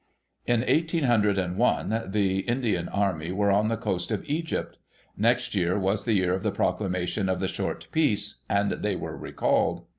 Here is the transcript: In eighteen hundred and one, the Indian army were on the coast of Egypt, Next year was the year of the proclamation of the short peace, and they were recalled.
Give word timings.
In 0.47 0.63
eighteen 0.65 1.03
hundred 1.03 1.37
and 1.37 1.57
one, 1.57 2.05
the 2.07 2.39
Indian 2.39 2.89
army 2.89 3.31
were 3.31 3.51
on 3.51 3.67
the 3.67 3.77
coast 3.77 4.09
of 4.09 4.25
Egypt, 4.27 4.79
Next 5.15 5.53
year 5.53 5.77
was 5.77 6.05
the 6.05 6.13
year 6.13 6.33
of 6.33 6.41
the 6.41 6.49
proclamation 6.49 7.29
of 7.29 7.39
the 7.39 7.47
short 7.47 7.87
peace, 7.91 8.41
and 8.49 8.71
they 8.71 8.95
were 8.95 9.15
recalled. 9.15 9.85